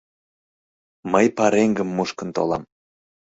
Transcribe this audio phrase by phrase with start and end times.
[1.11, 2.63] Мый пареҥгым мушкын толам.